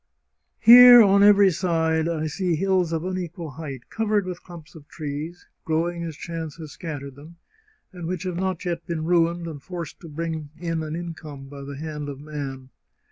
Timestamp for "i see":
2.09-2.55